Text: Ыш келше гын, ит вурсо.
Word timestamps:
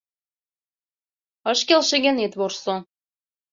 Ыш 1.51 1.59
келше 1.67 1.97
гын, 2.05 2.15
ит 2.25 2.33
вурсо. 2.39 2.75